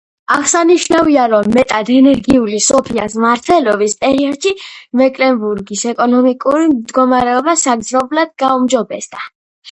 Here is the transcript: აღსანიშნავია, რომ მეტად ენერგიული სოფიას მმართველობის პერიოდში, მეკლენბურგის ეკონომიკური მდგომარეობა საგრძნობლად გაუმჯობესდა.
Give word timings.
აღსანიშნავია, 0.33 1.23
რომ 1.31 1.49
მეტად 1.55 1.89
ენერგიული 1.95 2.61
სოფიას 2.67 3.17
მმართველობის 3.19 3.93
პერიოდში, 3.99 4.53
მეკლენბურგის 5.01 5.83
ეკონომიკური 5.91 6.71
მდგომარეობა 6.71 7.55
საგრძნობლად 7.65 8.33
გაუმჯობესდა. 8.45 9.21